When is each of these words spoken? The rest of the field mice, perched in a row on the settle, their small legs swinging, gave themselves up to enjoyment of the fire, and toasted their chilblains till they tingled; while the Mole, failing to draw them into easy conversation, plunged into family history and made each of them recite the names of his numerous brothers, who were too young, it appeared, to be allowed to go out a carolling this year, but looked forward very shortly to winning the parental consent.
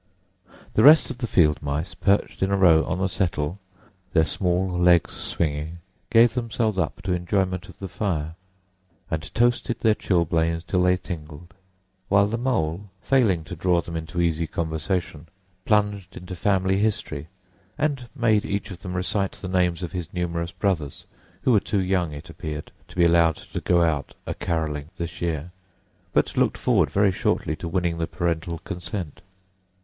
The 0.73 0.81
rest 0.81 1.11
of 1.11 1.19
the 1.19 1.27
field 1.27 1.61
mice, 1.61 1.93
perched 1.93 2.41
in 2.41 2.49
a 2.51 2.57
row 2.57 2.83
on 2.85 2.97
the 2.97 3.07
settle, 3.07 3.59
their 4.13 4.25
small 4.25 4.67
legs 4.67 5.13
swinging, 5.13 5.77
gave 6.09 6.33
themselves 6.33 6.79
up 6.79 7.03
to 7.03 7.13
enjoyment 7.13 7.69
of 7.69 7.77
the 7.77 7.87
fire, 7.87 8.33
and 9.11 9.31
toasted 9.35 9.81
their 9.81 9.93
chilblains 9.93 10.63
till 10.63 10.81
they 10.81 10.97
tingled; 10.97 11.53
while 12.09 12.25
the 12.25 12.39
Mole, 12.39 12.89
failing 13.03 13.43
to 13.43 13.55
draw 13.55 13.79
them 13.79 13.95
into 13.95 14.19
easy 14.19 14.47
conversation, 14.47 15.27
plunged 15.65 16.17
into 16.17 16.35
family 16.35 16.79
history 16.79 17.27
and 17.77 18.09
made 18.15 18.43
each 18.43 18.71
of 18.71 18.79
them 18.79 18.95
recite 18.95 19.33
the 19.33 19.47
names 19.47 19.83
of 19.83 19.91
his 19.91 20.11
numerous 20.11 20.51
brothers, 20.51 21.05
who 21.43 21.51
were 21.51 21.59
too 21.59 21.77
young, 21.79 22.11
it 22.11 22.27
appeared, 22.27 22.71
to 22.87 22.95
be 22.95 23.05
allowed 23.05 23.35
to 23.35 23.61
go 23.61 23.83
out 23.83 24.15
a 24.25 24.33
carolling 24.33 24.89
this 24.97 25.21
year, 25.21 25.51
but 26.11 26.35
looked 26.35 26.57
forward 26.57 26.89
very 26.89 27.11
shortly 27.11 27.55
to 27.55 27.67
winning 27.67 27.99
the 27.99 28.07
parental 28.07 28.57
consent. 28.63 29.21